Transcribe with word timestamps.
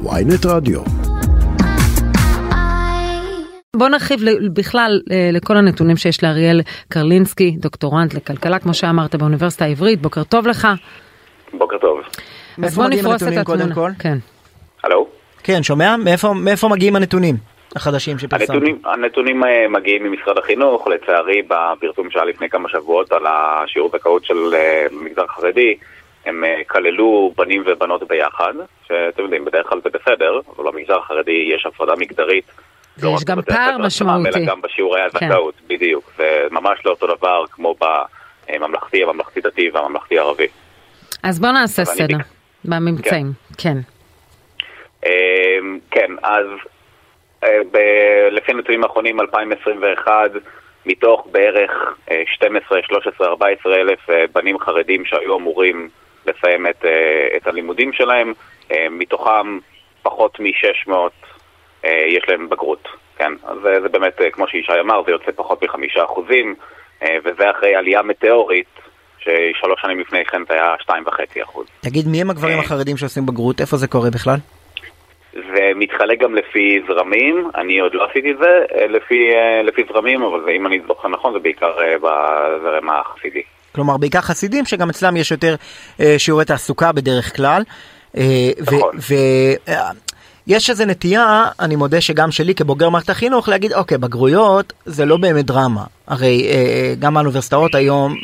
ויינט 0.00 0.46
רדיו. 0.46 0.80
בוא 3.76 3.88
נרחיב 3.88 4.20
בכלל 4.52 5.00
אה, 5.10 5.30
לכל 5.32 5.56
הנתונים 5.56 5.96
שיש 5.96 6.24
לאריאל 6.24 6.60
קרלינסקי, 6.88 7.50
דוקטורנט 7.50 8.14
לכלכלה, 8.14 8.58
כמו 8.58 8.74
שאמרת, 8.74 9.14
באוניברסיטה 9.14 9.64
העברית, 9.64 10.02
בוקר 10.02 10.24
טוב 10.24 10.46
לך. 10.46 10.68
בוקר 11.52 11.78
טוב. 11.78 12.00
אז 12.64 12.74
בוא 12.74 12.88
נפרוס 12.88 13.22
את 13.22 13.36
התמונה. 13.36 13.94
כן. 13.98 14.18
הלו? 14.84 15.06
כן, 15.42 15.62
שומע? 15.62 15.96
מאיפה, 15.96 16.32
מאיפה 16.32 16.68
מגיעים 16.68 16.96
הנתונים 16.96 17.36
החדשים 17.76 18.18
שפרסמת? 18.18 18.50
הנתונים, 18.50 18.78
הנתונים 18.84 19.44
אה, 19.44 19.68
מגיעים 19.68 20.02
ממשרד 20.02 20.38
החינוך, 20.38 20.88
לצערי 20.88 21.42
בפרסום 21.42 22.10
שהיה 22.10 22.24
לפני 22.24 22.48
כמה 22.48 22.68
שבועות 22.68 23.12
על 23.12 23.22
השיעור 23.26 23.90
זכאות 23.96 24.24
של 24.24 24.54
אה, 24.54 24.86
מגזר 24.90 25.26
חרדי, 25.26 25.76
הם 26.26 26.44
כללו 26.68 27.32
בנים 27.36 27.62
ובנות 27.66 28.08
ביחד, 28.08 28.52
שאתם 28.88 29.22
יודעים, 29.22 29.44
בדרך 29.44 29.66
כלל 29.68 29.80
זה 29.84 29.90
בסדר, 29.90 30.40
אבל 30.56 30.70
במגזר 30.70 30.98
החרדי 30.98 31.50
יש 31.54 31.66
הפרדה 31.66 31.92
מגדרית. 31.98 32.44
לא 33.02 33.08
ויש 33.08 33.24
גם 33.24 33.42
פער 33.42 33.78
משמעותי. 33.78 34.28
אלא 34.38 34.46
גם 34.46 34.60
בשיעורי 34.62 35.00
כן. 35.00 35.26
הזכאות, 35.26 35.54
כן. 35.54 35.74
בדיוק. 35.74 36.12
זה 36.16 36.46
ממש 36.50 36.78
לא 36.84 36.90
אותו 36.90 37.06
דבר 37.06 37.44
כמו 37.50 37.74
בממלכתי, 38.48 39.02
הממלכתי 39.02 39.40
דתי 39.40 39.70
והממלכתי 39.70 40.18
ערבי. 40.18 40.46
אז 41.22 41.40
בוא 41.40 41.48
נעשה 41.48 41.84
סדר 41.84 42.16
בממצאים, 42.64 43.32
כן. 43.58 43.76
כן, 45.02 45.08
כן 45.90 46.12
אז 46.22 46.46
אה, 47.44 47.58
לפי 48.30 48.52
נתונים 48.52 48.84
האחרונים 48.84 49.20
2021, 49.20 50.30
מתוך 50.86 51.26
בערך 51.32 51.70
12, 52.26 52.78
13, 52.82 53.26
14 53.26 53.74
אלף 53.74 54.10
אה, 54.10 54.24
בנים 54.34 54.58
חרדים 54.58 55.04
שהיו 55.04 55.38
אמורים 55.38 55.88
לסיים 56.26 56.66
את, 56.66 56.84
אה, 56.84 57.36
את 57.36 57.46
הלימודים 57.46 57.92
שלהם, 57.92 58.32
מתוכם 58.90 59.58
פחות 60.02 60.40
מ-600 60.40 60.92
אה, 61.84 62.04
יש 62.06 62.24
להם 62.28 62.48
בגרות, 62.48 62.88
כן? 63.16 63.32
אז 63.44 63.58
זה 63.82 63.88
באמת, 63.88 64.20
אה, 64.20 64.30
כמו 64.30 64.48
שישי 64.48 64.72
אמר, 64.80 65.02
זה 65.06 65.10
יוצא 65.10 65.32
פחות 65.36 65.64
מחמישה 65.64 66.04
אחוזים, 66.04 66.54
אה, 67.02 67.16
וזה 67.24 67.50
אחרי 67.50 67.74
עלייה 67.74 68.02
מטאורית, 68.02 68.66
ששלוש 69.18 69.80
שנים 69.82 70.00
לפני 70.00 70.24
כן 70.24 70.42
זה 70.48 70.54
היה 70.54 70.74
שתיים 70.80 71.04
וחצי 71.06 71.42
אחוז. 71.42 71.66
תגיד, 71.80 72.08
מי 72.08 72.20
הם 72.20 72.30
הגברים 72.30 72.58
החרדים 72.58 72.96
שעושים 72.96 73.26
בגרות? 73.26 73.60
איפה 73.60 73.76
זה 73.76 73.86
קורה 73.88 74.10
בכלל? 74.10 74.36
זה 75.32 75.72
מתחלק 75.76 76.18
גם 76.18 76.34
לפי 76.34 76.82
זרמים, 76.88 77.50
אני 77.54 77.78
עוד 77.78 77.94
לא 77.94 78.04
עשיתי 78.10 78.30
את 78.30 78.38
זה 78.38 78.64
לפי, 78.88 79.30
לפי 79.64 79.82
זרמים, 79.92 80.22
אבל 80.22 80.50
אם 80.50 80.66
אני 80.66 80.80
זוכר 80.86 81.08
נכון 81.08 81.32
זה 81.32 81.38
בעיקר 81.38 81.72
בזרם 81.96 82.90
החסידי. 82.90 83.42
כלומר 83.74 83.96
בעיקר 83.96 84.20
חסידים 84.20 84.64
שגם 84.64 84.90
אצלם 84.90 85.16
יש 85.16 85.30
יותר 85.30 85.56
שיעורי 86.18 86.44
תעסוקה 86.44 86.92
בדרך 86.92 87.36
כלל. 87.36 87.62
נכון. 88.60 88.98
יש 90.46 90.70
איזה 90.70 90.86
נטייה, 90.86 91.44
אני 91.60 91.76
מודה 91.76 92.00
שגם 92.00 92.30
שלי 92.30 92.54
כבוגר 92.54 92.88
מערכת 92.88 93.10
החינוך, 93.10 93.48
להגיד, 93.48 93.72
אוקיי, 93.72 93.98
בגרויות 93.98 94.72
זה 94.84 95.04
לא 95.04 95.16
באמת 95.16 95.46
דרמה. 95.46 95.84
הרי 96.06 96.46
אה, 96.50 96.94
גם 96.98 97.16
האוניברסיטאות 97.16 97.74
היום 97.74 98.16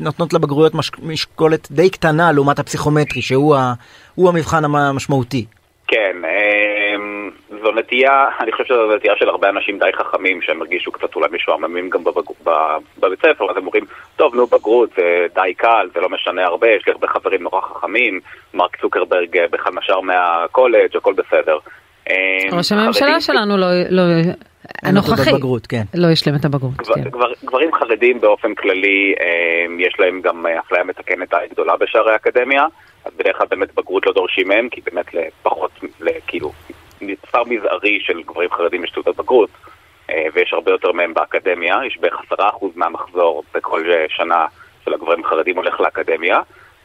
נותנות 0.00 0.32
לבגרויות 0.32 0.74
מש, 0.74 0.90
משקולת 1.02 1.68
די 1.70 1.90
קטנה 1.90 2.32
לעומת 2.32 2.58
הפסיכומטרי, 2.58 3.22
שהוא 3.22 3.56
ה, 3.56 3.74
המבחן 4.18 4.64
המשמעותי. 4.64 5.44
כן, 5.88 6.16
אה, 6.24 6.33
נטייה, 7.74 8.28
אני 8.40 8.52
חושב 8.52 8.64
שזו 8.64 8.96
נטייה 8.96 9.14
של 9.16 9.28
הרבה 9.28 9.48
אנשים 9.48 9.78
די 9.78 9.90
חכמים, 9.94 10.42
שהם 10.42 10.60
הרגישו 10.60 10.92
קצת 10.92 11.16
אולי 11.16 11.28
משועממים 11.32 11.90
גם 11.90 12.04
בבג... 12.04 12.22
בבית 12.98 13.18
ספר, 13.18 13.50
אז 13.50 13.56
הם 13.56 13.66
אומרים, 13.66 13.84
טוב, 14.16 14.34
נו, 14.34 14.46
בגרות 14.46 14.90
זה 14.96 15.26
די 15.34 15.54
קל, 15.54 15.88
זה 15.94 16.00
לא 16.00 16.08
משנה 16.08 16.44
הרבה, 16.44 16.68
יש 16.68 16.86
לי 16.86 16.92
הרבה 16.92 17.06
חברים 17.06 17.42
נורא 17.42 17.60
חכמים, 17.60 18.20
מרק 18.54 18.76
צוקרברג 18.80 19.36
אה, 19.38 19.44
בכלל 19.50 19.72
נשר 19.76 20.00
מהקולג', 20.00 20.96
הכל 20.96 21.12
בסדר. 21.12 21.58
אה, 22.10 22.56
ראש 22.56 22.72
הממשלה 22.72 23.20
שלנו 23.20 23.56
לא... 23.56 23.66
לא... 23.90 24.02
הנוכחי, 24.82 25.30
כן. 25.68 25.82
לא 25.94 26.06
השלים 26.06 26.34
את 26.36 26.44
הבגרות. 26.44 26.76
גבר, 26.76 26.94
כן. 26.94 27.02
גבר, 27.02 27.32
גברים 27.44 27.74
חרדים 27.74 28.20
באופן 28.20 28.54
כללי, 28.54 29.14
אה, 29.20 29.86
יש 29.86 29.94
להם 29.98 30.20
גם 30.20 30.46
אפליה 30.46 30.84
מתקנת 30.84 31.30
די 31.30 31.46
גדולה 31.50 31.76
בשערי 31.76 32.12
האקדמיה, 32.12 32.66
אז 33.04 33.12
בדרך 33.16 33.36
כלל 33.38 33.46
באמת 33.50 33.74
בגרות 33.74 34.06
לא 34.06 34.12
דורשים 34.12 34.48
מהם, 34.48 34.68
כי 34.68 34.80
באמת 34.80 35.14
לפחות, 35.14 35.70
כאילו, 36.26 36.52
מספר 37.06 37.44
מזערי 37.44 37.98
של 38.00 38.22
גברים 38.22 38.50
חרדים 38.50 38.84
יש 38.84 38.90
תעודת 38.90 39.16
בגרות, 39.16 39.50
אה, 40.10 40.26
ויש 40.34 40.52
הרבה 40.52 40.70
יותר 40.70 40.92
מהם 40.92 41.14
באקדמיה, 41.14 41.76
יש 41.86 41.98
בערך 42.00 42.20
עשרה 42.26 42.48
אחוז 42.48 42.72
מהמחזור 42.76 43.44
בכל 43.54 43.84
שנה 44.08 44.46
של 44.84 44.94
הגברים 44.94 45.24
החרדים 45.24 45.56
הולך 45.56 45.80
לאקדמיה, 45.80 46.40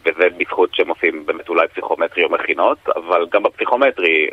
וזה 0.06 0.30
בזכות 0.38 0.76
שהם 0.76 0.90
עושים 0.90 1.26
באמת 1.26 1.50
אולי 1.50 1.68
פסיכומטרי 1.68 2.24
או 2.24 2.30
מכינות, 2.30 2.78
אבל 2.96 3.26
גם 3.32 3.44
בפסיכומטרי, 3.44 4.28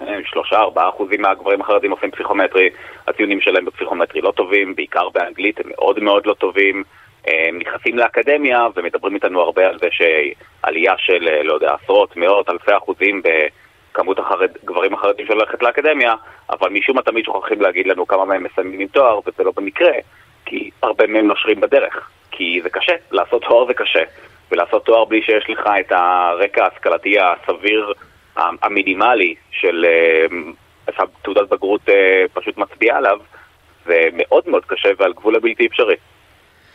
אה, 0.00 0.18
שלושה, 0.24 0.56
ארבעה 0.56 0.88
אחוזים 0.88 1.22
מהגברים 1.22 1.60
החרדים 1.60 1.90
עושים 1.90 2.10
פסיכומטרי, 2.10 2.70
הציונים 3.08 3.40
שלהם 3.40 3.64
בפסיכומטרי 3.64 4.20
לא 4.20 4.30
טובים, 4.30 4.74
בעיקר 4.74 5.08
באנגלית 5.08 5.60
הם 5.60 5.68
מאוד 5.68 6.02
מאוד 6.02 6.26
לא 6.26 6.34
טובים. 6.34 6.82
אה, 7.28 7.48
הם 7.48 7.58
נכנסים 7.58 7.98
לאקדמיה 7.98 8.66
ומדברים 8.74 9.14
איתנו 9.14 9.40
הרבה 9.40 9.66
על 9.66 9.78
זה 9.78 9.88
שעלייה 9.90 10.94
של, 10.98 11.42
לא 11.42 11.54
יודע, 11.54 11.74
עשרות, 11.82 12.16
מאות, 12.16 12.48
אלפי 12.48 12.76
אחוזים 12.76 13.22
כמות 13.96 14.18
הגברים 14.18 14.94
החרדים 14.94 15.26
שהולכת 15.26 15.62
לאקדמיה, 15.62 16.14
אבל 16.50 16.70
משום 16.70 16.96
מה 16.96 17.02
תמיד 17.02 17.24
שוכחים 17.24 17.60
להגיד 17.60 17.86
לנו 17.86 18.06
כמה 18.06 18.24
מהם 18.24 18.44
מסיימים 18.44 18.80
עם 18.80 18.86
תואר, 18.86 19.20
וזה 19.26 19.44
לא 19.44 19.52
במקרה, 19.56 19.92
כי 20.44 20.70
הרבה 20.82 21.06
מהם 21.06 21.26
נושרים 21.26 21.60
בדרך. 21.60 22.10
כי 22.30 22.60
זה 22.62 22.70
קשה, 22.70 22.92
לעשות 23.10 23.42
תואר 23.42 23.66
זה 23.66 23.74
קשה, 23.74 24.02
ולעשות 24.50 24.84
תואר 24.84 25.04
בלי 25.04 25.22
שיש 25.22 25.50
לך 25.50 25.60
את 25.80 25.92
הרקע 25.92 26.64
ההשכלתי 26.64 27.16
הסביר 27.20 27.92
המינימלי 28.36 29.34
של 29.50 29.84
אה, 29.88 31.04
תעודת 31.22 31.48
בגרות 31.48 31.88
אה, 31.88 32.24
פשוט 32.32 32.58
מצביעה 32.58 32.96
עליו, 32.96 33.18
זה 33.86 34.08
מאוד 34.12 34.48
מאוד 34.48 34.64
קשה 34.64 34.88
ועל 34.98 35.12
גבול 35.12 35.36
הבלתי 35.36 35.66
אפשרי. 35.66 35.94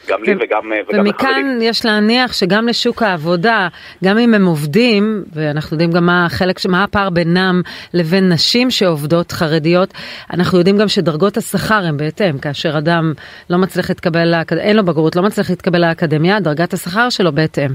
גם 0.07 0.23
לי 0.23 0.33
וגם, 0.39 0.73
אה, 0.73 0.77
וגם 0.89 0.99
ומכאן 0.99 1.29
לחרדים. 1.29 1.61
יש 1.61 1.85
להניח 1.85 2.33
שגם 2.33 2.67
לשוק 2.67 3.03
העבודה, 3.03 3.67
גם 4.03 4.17
אם 4.17 4.33
הם 4.33 4.45
עובדים, 4.45 5.23
ואנחנו 5.33 5.75
יודעים 5.75 5.91
גם 5.91 6.05
מה 6.05 6.25
החלק, 6.25 6.55
מה 6.69 6.83
הפער 6.83 7.09
בינם 7.09 7.61
לבין 7.93 8.31
נשים 8.31 8.71
שעובדות 8.71 9.31
חרדיות, 9.31 9.89
אנחנו 10.33 10.57
יודעים 10.57 10.77
גם 10.77 10.87
שדרגות 10.87 11.37
השכר 11.37 11.81
הן 11.87 11.97
בהתאם, 11.97 12.37
כאשר 12.37 12.77
אדם 12.77 13.13
לא 13.49 13.57
מצליח 13.57 13.89
להתקבל, 13.89 14.33
אין 14.59 14.77
לו 14.77 14.83
בגרות, 14.83 15.15
לא 15.15 15.21
מצליח 15.23 15.49
להתקבל 15.49 15.81
לאקדמיה, 15.81 16.39
דרגת 16.39 16.73
השכר 16.73 17.09
שלו 17.09 17.31
בהתאם. 17.31 17.71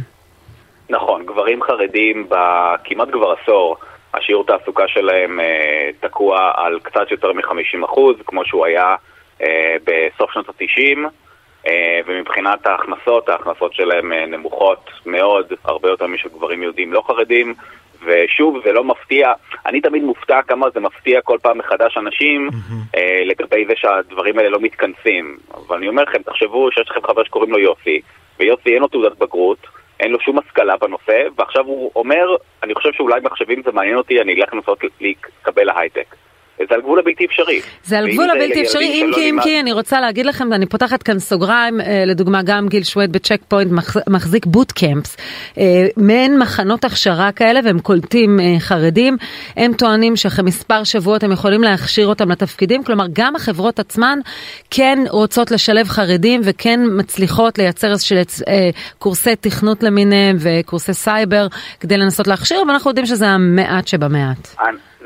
נכון, 0.91 1.27
גברים 1.27 1.63
חרדים 1.63 2.29
בכמעט 2.29 3.09
כבר 3.13 3.35
עשור, 3.43 3.77
השיעור 4.15 4.47
תעסוקה 4.47 4.89
שלהם 4.89 5.41
אה, 5.41 5.91
תקוע 6.01 6.51
על 6.55 6.79
קצת 6.83 7.11
יותר 7.11 7.33
מ-50%, 7.33 8.01
כמו 8.27 8.45
שהוא 8.45 8.67
היה 8.67 8.95
אה, 9.43 9.77
בסוף 9.85 10.33
שנות 10.33 10.49
ה-90. 10.49 10.99
אה, 11.67 12.01
ומבחינת 12.07 12.67
ההכנסות, 12.67 13.29
ההכנסות 13.29 13.75
שלהם 13.75 14.13
אה, 14.13 14.27
נמוכות 14.27 14.91
מאוד, 15.07 15.53
הרבה 15.65 15.89
יותר 15.89 16.07
משל 16.07 16.29
גברים 16.29 16.63
יהודים 16.63 16.93
לא 16.93 17.03
חרדים, 17.07 17.55
ושוב, 18.05 18.61
זה 18.65 18.73
לא 18.73 18.85
מפתיע, 18.85 19.33
אני 19.67 19.81
תמיד 19.81 20.03
מופתע 20.03 20.43
כמה 20.43 20.71
זה 20.71 20.81
מפתיע 20.81 21.21
כל 21.21 21.39
פעם 21.43 21.59
מחדש 21.59 21.99
אנשים 21.99 22.49
mm-hmm. 22.49 22.97
אה, 22.97 23.23
לגבי 23.25 23.67
זה 23.67 23.73
שהדברים 23.77 24.39
האלה 24.39 24.49
לא 24.49 24.61
מתכנסים. 24.61 25.37
אבל 25.55 25.77
אני 25.77 25.89
אומר 25.89 26.03
לכם, 26.03 26.23
תחשבו 26.23 26.73
שיש 26.73 26.91
לכם 26.91 27.01
חבר 27.07 27.25
שקוראים 27.25 27.53
לו 27.53 27.59
יוסי, 27.59 28.01
ויוסי 28.39 28.75
אין 28.75 28.83
לו 28.83 28.89
תעודת 28.89 29.19
בגרות, 29.19 29.67
אין 30.01 30.13
לו 30.13 30.21
שום 30.21 30.39
השכלה 30.39 30.77
בנושא, 30.77 31.23
ועכשיו 31.39 31.65
הוא 31.67 31.91
אומר, 31.97 32.37
אני 32.63 32.75
חושב 32.75 32.93
שאולי 32.93 33.21
מחשבים 33.23 33.63
זה 33.65 33.73
מעניין 33.73 33.97
אותי, 33.97 34.21
אני 34.21 34.35
אלך 34.35 34.55
לנסות 34.55 34.79
להתקבל 35.01 35.65
להייטק. 35.65 36.15
זה 36.69 36.75
על 36.75 36.81
גבול 36.81 36.99
הבלתי 36.99 37.25
אפשרי. 37.25 37.61
זה 37.85 37.99
על 37.99 38.13
גבול 38.13 38.31
הבלתי 38.31 38.63
אפשרי, 38.63 38.87
אם 38.87 39.11
כי 39.15 39.31
אם 39.31 39.39
כי 39.43 39.61
אני 39.61 39.73
רוצה 39.73 40.01
להגיד 40.01 40.27
לכם, 40.27 40.49
ואני 40.51 40.67
פותחת 40.67 41.03
כאן 41.03 41.19
סוגריים, 41.19 41.81
אה, 41.81 42.05
לדוגמה 42.07 42.43
גם 42.43 42.69
גיל 42.69 42.85
שווייד 42.85 43.13
בצ'ק 43.13 43.41
פוינט 43.49 43.73
מחזיק 44.09 44.47
boot 44.47 44.73
camps, 44.73 45.17
אה, 45.59 45.87
מעין 45.97 46.39
מחנות 46.39 46.85
הכשרה 46.85 47.33
כאלה 47.33 47.61
והם 47.65 47.79
קולטים 47.79 48.41
אה, 48.41 48.55
חרדים, 48.59 49.17
הם 49.57 49.73
טוענים 49.73 50.17
שאחרי 50.17 50.45
מספר 50.45 50.85
שבועות 50.85 51.25
הם 51.25 51.33
יכולים 51.33 51.63
להכשיר 51.63 52.07
אותם 52.07 52.31
לתפקידים, 52.31 52.85
כלומר 52.85 53.05
גם 53.13 53.37
החברות 53.37 53.79
עצמן 53.79 54.19
כן 54.71 54.99
רוצות 55.11 55.51
לשלב 55.51 55.89
חרדים 55.89 56.41
וכן 56.45 56.81
מצליחות 56.99 57.59
לייצר 57.59 57.91
איזשהם 57.91 58.17
קורסי 58.99 59.37
תכנות 59.37 59.83
למיניהם 59.83 60.37
וקורסי 60.41 60.95
סייבר 60.95 61.47
כדי 61.81 61.97
לנסות 61.97 62.27
להכשיר, 62.27 62.63
אבל 62.63 62.71
אנחנו 62.71 62.91
יודעים 62.91 63.07
שזה 63.07 63.29
המעט 63.29 63.87
שבמעט. 63.89 64.57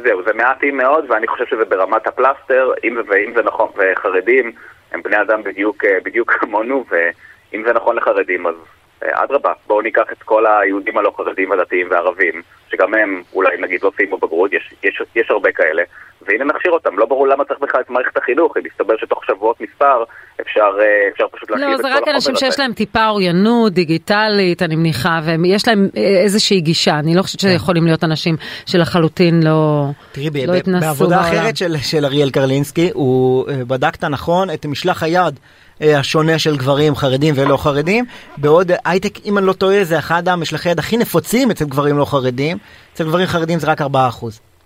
זהו, 0.03 0.23
זה 0.23 0.33
מעטים 0.33 0.77
מאוד, 0.77 1.05
ואני 1.09 1.27
חושב 1.27 1.47
שזה 1.47 1.65
ברמת 1.65 2.07
הפלסטר, 2.07 2.73
אם, 2.85 2.97
ואם 3.09 3.33
זה 3.35 3.43
נכון, 3.43 3.69
וחרדים 3.77 4.53
הם 4.93 5.03
בני 5.03 5.21
אדם 5.21 5.43
בדיוק, 5.43 5.85
אה, 5.85 5.99
בדיוק 6.05 6.31
כמונו, 6.33 6.85
ואם 6.91 7.63
זה 7.67 7.73
נכון 7.73 7.97
לחרדים, 7.97 8.47
אז 8.47 8.55
אדרבה, 9.03 9.53
בואו 9.67 9.81
ניקח 9.81 10.13
את 10.13 10.23
כל 10.23 10.47
היהודים 10.47 10.99
הלא 10.99 11.13
חרדים 11.17 11.53
הדתיים 11.53 11.87
והערבים, 11.91 12.43
שגם 12.71 12.95
הם 12.95 13.23
אולי 13.33 13.57
נגיד 13.57 13.83
לא 13.83 13.93
סיימו 13.97 14.19
בגרות, 14.19 14.53
יש, 14.53 14.75
יש, 14.83 15.03
יש 15.17 15.31
הרבה 15.31 15.53
כאלה, 15.53 15.83
והנה 16.23 16.45
נכשיר 16.45 16.73
אותם. 16.73 16.99
לא 16.99 17.07
ברור 17.07 17.29
למה 17.29 17.45
צריך 17.45 17.61
בכלל 17.61 17.81
את 17.81 17.91
מערכת 17.91 18.17
החינוך, 18.17 18.57
אם 18.57 18.63
מסתבר 18.65 18.97
שתוך 18.97 19.25
שבועות 19.25 19.61
מספר 19.61 20.05
אפשר, 20.51 20.61
אה, 20.81 21.09
אפשר 21.13 21.25
פשוט 21.37 21.51
להכיר 21.51 21.67
לא, 21.69 21.75
את 21.75 21.77
כל 21.77 21.83
זה 21.83 21.89
החומר 21.89 22.03
רק 22.03 22.15
אנשים 22.15 22.35
הזה. 22.35 22.47
שיש 22.47 22.59
להם 22.59 22.73
טיפה 22.73 23.09
אוריינות 23.09 23.73
דיגיטלית, 23.73 24.63
אני 24.63 24.77
מניחה, 24.77 25.21
ויש 25.25 25.69
להם 25.69 25.89
אה, 25.97 26.03
איזושהי 26.03 26.61
גישה. 26.61 26.99
אני 26.99 27.15
לא 27.15 27.23
חושבת 27.23 27.41
שיכולים 27.41 27.85
להיות 27.87 28.05
אנשים 28.05 28.37
שלחלוטין 28.67 29.43
לא, 29.43 29.87
תראי, 30.13 30.47
לא 30.47 30.53
ב- 30.53 30.57
התנסו 30.57 30.87
בעבודה 30.87 31.17
בעולם. 31.23 31.35
אחרת 31.35 31.57
של, 31.57 31.77
של 31.83 32.05
אריאל 32.05 32.31
קרלינסקי, 32.31 32.91
הוא 32.95 33.49
אה, 33.49 33.65
בדק 33.67 33.95
את 33.95 34.05
הנכון, 34.05 34.51
את 34.51 34.67
משלח 34.67 35.03
היד 35.03 35.41
השונה 35.81 36.39
של 36.39 36.57
גברים 36.57 36.97
חרדים 36.97 37.35
ולא 37.37 37.57
חרדים, 37.57 38.05
בעוד 38.37 38.71
הייטק, 38.85 39.19
אם 39.25 39.39
אני 39.39 39.47
לא 39.47 39.53
טועה, 39.53 39.85
זה 39.85 39.99
אחד 39.99 40.29
המשלחי 40.29 40.69
יד 40.69 40.79
הכי 40.79 40.97
נפוצים 40.97 41.51
אצל 41.51 41.65
גברים 41.65 41.99
לא 41.99 42.05
חרדים, 42.05 42.59
אצל 42.95 43.05
גברים 43.05 43.27
חרדים 43.27 43.59
זה 43.59 43.67
רק 43.67 43.81
4%. 43.83 43.85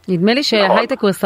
נדמה 0.08 0.34
לי 0.34 0.42
שהייטק 0.42 1.00
הוא 1.00 1.10
10% 1.10 1.24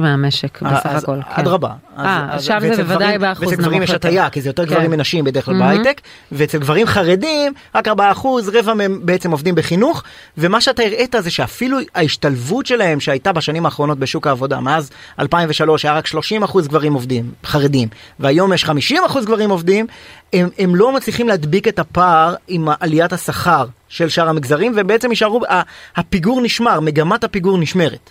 מהמשק 0.00 0.62
בסך 0.62 0.86
הכל. 0.86 1.16
כן. 1.22 1.40
אדרבה. 1.40 1.70
אה, 1.98 2.26
אז- 2.30 2.44
שם 2.44 2.58
זה 2.74 2.84
בוודאי 2.84 3.18
באחוז 3.18 3.48
ואצל 3.48 3.56
גברים 3.56 3.78
נמוך 3.78 3.90
יש. 3.90 3.94
הטיה, 3.94 4.30
כי 4.30 4.40
זה 4.40 4.48
יותר 4.48 4.66
כן. 4.66 4.70
גברים 4.74 4.90
מנשים 4.90 5.24
בדרך 5.24 5.44
כלל 5.44 5.54
מהמם. 5.54 5.82
בהייטק, 5.82 6.00
ואצל 6.32 6.58
גברים 6.58 6.86
חרדים 6.86 7.52
רק 7.74 7.88
4%, 7.88 8.48
רבע 8.52 8.74
מהם 8.74 9.00
בעצם 9.02 9.30
עובדים 9.30 9.54
בחינוך, 9.54 10.02
ומה 10.38 10.60
שאתה 10.60 10.82
הראית 10.82 11.14
זה 11.20 11.30
שאפילו 11.30 11.78
ההשתלבות 11.94 12.66
שלהם 12.66 13.00
שהייתה 13.00 13.32
בשנים 13.32 13.64
האחרונות 13.64 13.98
בשוק 13.98 14.26
העבודה, 14.26 14.60
מאז 14.60 14.90
2003 15.20 15.84
היה 15.84 15.94
רק 15.94 16.06
30% 16.06 16.68
גברים 16.68 16.94
עובדים, 16.94 17.30
חרדים, 17.44 17.88
והיום 18.20 18.52
יש 18.52 18.64
50% 18.64 18.70
גברים 19.24 19.50
עובדים, 19.50 19.86
הם, 20.32 20.48
הם 20.58 20.74
לא 20.74 20.92
מצליחים 20.92 21.28
להדביק 21.28 21.68
את 21.68 21.78
הפער 21.78 22.34
עם 22.48 22.68
עליית 22.80 23.12
השכר 23.12 23.66
של 23.88 24.08
שאר 24.08 24.28
המגזרים, 24.28 24.72
ובעצם 24.76 25.10
יישארו, 25.10 25.40
הפיגור 25.96 26.40
נשמר, 26.40 26.80
מגמת 26.80 27.24
הפיגור 27.24 27.58
נשמרת. 27.58 28.10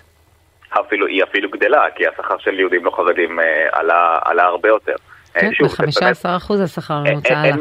אפילו, 0.79 1.07
היא 1.07 1.23
אפילו 1.23 1.49
גדלה, 1.49 1.85
כי 1.95 2.07
השכר 2.07 2.37
של 2.37 2.59
יהודים 2.59 2.85
לא 2.85 2.91
חרדים 2.91 3.39
אה, 3.39 3.67
עלה, 3.71 4.19
עלה 4.25 4.43
הרבה 4.43 4.69
יותר. 4.69 4.95
כן, 5.41 5.53
שוב, 5.53 5.67
זה 5.67 5.75
באמת- 5.79 6.25
ב-15% 6.25 6.63
השכר 6.63 6.93
הממוצע 6.93 7.39
עלה. 7.39 7.55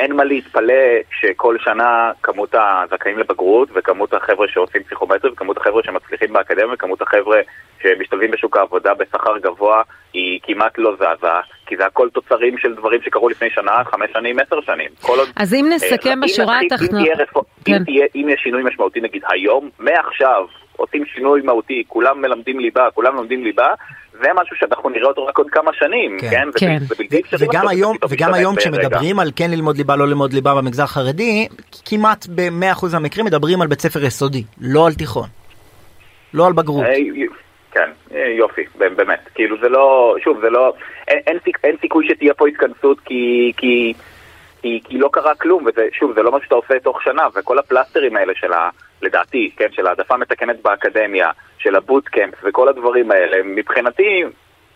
אין, 0.00 0.16
מה 0.16 0.24
להתפלא 0.24 0.74
שכל 1.20 1.56
שנה 1.58 2.10
כמות 2.22 2.54
הזכאים 2.54 3.18
לבגרות 3.18 3.68
וכמות 3.74 4.14
החבר'ה 4.14 4.46
שעושים 4.48 4.82
פסיכומטרי 4.82 5.30
וכמות 5.30 5.56
החבר'ה 5.56 5.82
שמצליחים 5.82 6.32
באקדמיה 6.32 6.74
וכמות 6.74 7.02
החבר'ה 7.02 7.40
שמשתלבים 7.82 8.30
בשוק 8.30 8.56
העבודה 8.56 8.94
בשכר 8.94 9.38
גבוה 9.38 9.82
היא 10.12 10.40
כמעט 10.42 10.78
לא 10.78 10.96
זזה 10.96 11.28
כי 11.66 11.76
זה 11.76 11.86
הכל 11.86 12.08
תוצרים 12.10 12.58
של 12.58 12.74
דברים 12.74 13.02
שקרו 13.02 13.28
לפני 13.28 13.50
שנה, 13.50 13.84
חמש 13.84 14.10
שנים, 14.12 14.38
עשר 14.38 14.60
שנים. 14.60 14.90
אז 15.36 15.54
אם 15.54 15.66
נסכם 15.74 16.22
אה, 16.22 16.26
בשורה 16.26 16.60
התחתונה... 16.60 17.02
כן. 17.64 17.82
אם 18.14 18.28
יש 18.28 18.40
שינוי 18.40 18.62
משמעותי 18.62 19.00
נגיד 19.00 19.22
היום, 19.28 19.70
מעכשיו 19.78 20.46
עושים 20.76 21.04
שינוי 21.14 21.42
מהותי, 21.42 21.84
כולם 21.88 22.20
מלמדים 22.22 22.60
ליבה, 22.60 22.88
כולם 22.94 23.14
לומדים 23.16 23.44
ליבה, 23.44 23.68
זה 24.20 24.28
משהו 24.34 24.56
שאנחנו 24.56 24.90
נראה 24.90 25.08
אותו 25.08 25.26
רק 25.26 25.38
עוד 25.38 25.50
כמה 25.50 25.70
שנים, 25.72 26.16
כן. 26.20 26.30
כן? 26.30 26.48
כן. 26.58 26.78
זה 26.78 26.94
בלתי 26.98 27.20
אפשרי 27.20 27.48
וגם 27.48 27.68
היום, 27.68 27.96
וגם 28.10 28.34
היום. 28.34 28.56
כשמדברים 28.56 29.18
על 29.18 29.30
כן 29.36 29.50
ללמוד 29.50 29.76
ליבה, 29.76 29.96
לא 29.96 30.06
ללמוד 30.06 30.32
ליבה 30.32 30.54
במגזר 30.54 30.82
החרדי, 30.82 31.48
כמעט 31.84 32.26
ב-100% 32.34 32.86
מהמקרים 32.92 33.26
מדברים 33.26 33.62
על 33.62 33.68
בית 33.68 33.80
ספר 33.80 34.04
יסודי, 34.04 34.42
לא 34.60 34.86
על 34.86 34.92
תיכון. 34.92 35.28
לא 36.34 36.46
על 36.46 36.52
בגרות. 36.52 36.84
אה, 36.84 36.94
כן, 37.72 37.90
אה, 38.14 38.28
יופי, 38.38 38.64
באמת. 38.76 39.20
כאילו 39.34 39.56
זה 39.60 39.68
לא, 39.68 40.16
שוב, 40.24 40.40
זה 40.40 40.50
לא, 40.50 40.72
אין, 41.08 41.18
אין, 41.26 41.38
סיכ, 41.44 41.56
אין 41.64 41.76
סיכוי 41.80 42.08
שתהיה 42.08 42.34
פה 42.34 42.48
התכנסות 42.48 43.00
כי, 43.00 43.52
כי, 43.56 43.92
כי, 44.62 44.80
כי 44.84 44.98
לא 44.98 45.08
קרה 45.12 45.34
כלום, 45.34 45.66
וזה, 45.66 45.88
שוב, 45.92 46.12
זה 46.14 46.22
לא 46.22 46.32
מה 46.32 46.38
שאתה 46.44 46.54
עושה 46.54 46.74
תוך 46.82 47.02
שנה, 47.02 47.26
וכל 47.34 47.58
הפלסטרים 47.58 48.16
האלה 48.16 48.32
של 48.36 48.52
ה... 48.52 48.68
לדעתי, 49.02 49.50
כן, 49.56 49.66
של 49.72 49.86
העדפה 49.86 50.16
מתקנת 50.16 50.62
באקדמיה, 50.62 51.30
של 51.66 51.76
הבוטקאמפ 51.76 52.34
וכל 52.44 52.68
הדברים 52.68 53.10
האלה, 53.10 53.36
מבחינתי, 53.44 54.24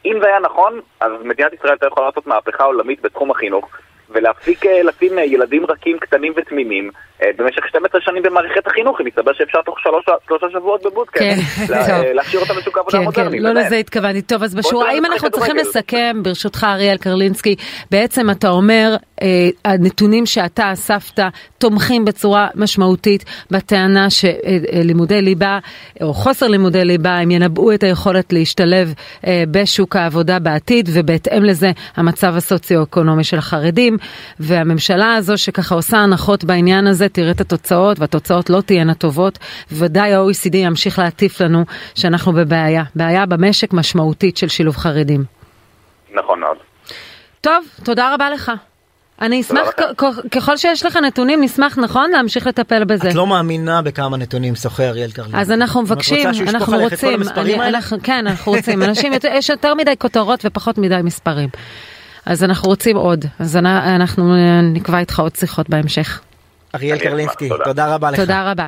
אם 0.05 0.19
זה 0.23 0.27
היה 0.27 0.39
נכון, 0.39 0.81
אז 1.01 1.13
מדינת 1.25 1.53
ישראל 1.53 1.73
הייתה 1.73 1.87
יכולה 1.87 2.07
לעשות 2.07 2.27
מהפכה 2.27 2.65
עולמית 2.65 3.03
בתחום 3.03 3.31
החינוך, 3.31 3.69
ולהפסיק 4.13 4.67
אה, 4.67 4.83
לשים 4.83 5.19
אה, 5.19 5.25
ילדים 5.25 5.67
רכים, 5.69 5.99
קטנים 5.99 6.33
ותמימים 6.37 6.91
אה, 7.23 7.31
במשך 7.37 7.67
12 7.69 8.01
שנים 8.01 8.23
במערכת 8.23 8.67
החינוך, 8.67 9.01
אם 9.01 9.07
מסתבר 9.07 9.33
שאפשר 9.33 9.63
תוך 9.63 9.81
שלוש, 9.81 10.05
שלושה 10.27 10.47
שבועות 10.53 10.83
בבוטקאמפ, 10.87 11.39
כן, 11.69 11.75
להשאיר 12.17 12.41
אותם 12.43 12.55
בשוק 12.55 12.77
העבודה 12.77 12.99
כן, 12.99 13.13
כן, 13.13 13.21
המודרני. 13.21 13.41
לא. 13.41 13.53
לזה 13.53 13.77
התכוונתי. 13.77 14.23
טוב, 14.23 14.43
אז 14.43 14.55
בשורה, 14.55 14.93
אם 14.93 15.05
אנחנו 15.05 15.31
צריכים. 15.31 15.57
לסכם, 15.57 16.17
ברשותך 16.23 16.67
אריאל 16.69 16.97
קרלינסקי, 16.97 17.57
בעצם 17.91 18.31
אתה 18.31 18.49
אומר, 18.49 18.97
הנתונים 19.65 20.27
שאתה 20.27 20.73
אספת 20.73 21.21
תומכים 21.59 22.05
בצורה 22.05 22.49
משמעותית 22.55 23.25
בטענה 23.51 24.07
שלימודי 24.11 25.23
ליבה, 25.23 25.59
או 26.03 26.15
חוסר 26.15 26.49
לימודי 26.49 26.85
ליבה, 26.85 27.19
הם 27.19 27.31
ינבאו 27.31 27.75
את 27.75 27.83
היכולת 27.83 28.33
להשתלב 28.33 28.95
בשוק 29.51 29.97
העבודה 29.97 30.39
בעתיד, 30.39 30.89
ובהתאם 30.93 31.45
לזה 31.45 31.71
המצב 31.97 32.37
הסוציו-אקונומי 32.37 33.25
של 33.25 33.39
החרדים, 33.39 33.97
והממשלה 34.41 35.15
הזו 35.15 35.39
שככה 35.39 35.75
עושה 35.75 35.99
הנחות 35.99 36.45
בעניין 36.45 36.87
הזה, 36.87 37.09
תראה 37.09 37.31
את 37.31 37.41
התוצאות, 37.41 37.99
והתוצאות 38.01 38.51
לא 38.51 38.61
תהיינה 38.61 38.95
טובות, 38.95 39.39
ודאי 39.73 40.15
ה-OECD 40.15 40.57
ימשיך 40.57 40.99
להטיף 40.99 41.41
לנו 41.41 41.65
שאנחנו 41.95 42.33
בבעיה, 42.33 42.83
בעיה 42.95 43.27
במשק 43.27 43.73
משמעותית 43.73 44.37
של 44.37 44.49
שילוב 44.49 44.77
חרדים. 44.77 45.25
נכון 46.15 46.41
מאוד. 46.41 46.57
טוב, 47.41 47.65
תודה 47.85 48.15
רבה 48.15 48.31
לך. 48.31 48.53
אני 49.23 49.41
אשמח, 49.41 49.69
לכם. 49.69 49.83
כ- 49.97 50.05
כ- 50.05 50.27
ככל 50.35 50.57
שיש 50.57 50.87
לך 50.87 50.97
נתונים, 50.97 51.43
נשמח, 51.45 51.79
נכון, 51.79 52.11
להמשיך 52.11 52.47
לטפל 52.47 52.85
בזה. 52.85 53.09
את 53.09 53.15
לא 53.15 53.27
מאמינה 53.27 53.83
בכמה 53.83 54.17
נתונים 54.17 54.55
שוחה 54.55 54.89
אריאל 54.89 55.11
קרלין. 55.11 55.35
אז 55.35 55.51
אנחנו 55.51 55.83
מבקשים, 55.83 56.17
את 56.21 56.27
רוצה 56.27 56.35
שהוא 56.35 56.45
ישפוך 56.45 56.61
אנחנו 56.61 56.75
עליך 56.75 56.93
את 56.93 57.01
כל 57.01 57.07
רוצים, 57.07 57.21
המספרים 57.21 57.47
אני- 57.55 57.65
האלה? 57.65 57.79
אנחנו- 57.79 57.97
כן, 58.03 58.27
אנחנו 58.27 58.53
רוצים, 58.53 58.83
אנשים, 58.83 59.13
יש 59.31 59.49
יותר 59.51 59.75
מדי 59.75 59.95
כותרות 59.99 60.41
ופחות 60.45 60.79
מדי 60.79 60.97
מספרים. 61.05 61.49
אז 62.27 62.45
אנחנו 62.45 62.69
רוצים 62.69 62.97
עוד, 62.97 63.25
אז 63.39 63.57
אנ- 63.57 63.67
אנחנו 63.67 64.35
נקבע 64.63 64.99
איתך 64.99 65.21
עוד 65.21 65.37
שיחות 65.37 65.69
בהמשך. 65.71 66.21
אריאל 66.75 66.99
קרלינסקי, 66.99 67.49
תודה. 67.49 67.65
תודה 67.65 67.95
רבה 67.95 68.11
לך. 68.11 68.21
תודה 68.21 68.51
רבה. 68.51 68.67